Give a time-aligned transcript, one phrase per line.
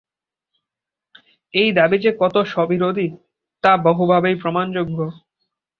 [1.53, 3.07] এই দাবি যে কত স্ববিরোধী,
[3.63, 4.97] তা বহুভাবেই প্রমাণযোগ্য।